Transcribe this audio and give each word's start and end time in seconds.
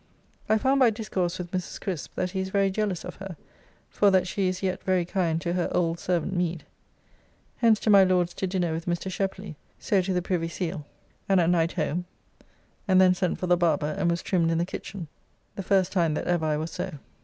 I 0.49 0.57
found 0.57 0.79
by 0.79 0.89
discourse 0.89 1.37
with 1.37 1.51
Mrs. 1.51 1.79
Crisp 1.79 2.15
that 2.15 2.31
he 2.31 2.39
is 2.39 2.49
very 2.49 2.71
jealous 2.71 3.05
of 3.05 3.17
her, 3.17 3.37
for 3.87 4.09
that 4.09 4.27
she 4.27 4.47
is 4.47 4.63
yet 4.63 4.81
very 4.83 5.05
kind 5.05 5.39
to 5.41 5.53
her 5.53 5.69
old 5.71 5.99
servant 5.99 6.35
Meade. 6.35 6.63
Hence 7.57 7.79
to 7.81 7.91
my 7.91 8.03
Lord's 8.03 8.33
to 8.33 8.47
dinner 8.47 8.73
with 8.73 8.87
Mr. 8.87 9.11
Sheply, 9.11 9.53
so 9.77 10.01
to 10.01 10.11
the 10.11 10.23
Privy 10.23 10.47
Seal; 10.47 10.87
and 11.29 11.39
at 11.39 11.51
night 11.51 11.73
home, 11.73 12.05
and 12.87 12.99
then 12.99 13.13
sent 13.13 13.37
for 13.37 13.45
the 13.45 13.55
barber, 13.57 13.93
and 13.95 14.09
was 14.09 14.23
trimmed 14.23 14.49
in 14.49 14.57
the 14.57 14.65
kitchen, 14.65 15.07
the 15.55 15.61
first 15.61 15.91
time 15.91 16.15
that 16.15 16.25
ever 16.25 16.47
I 16.47 16.57
was 16.57 16.71
so. 16.71 16.95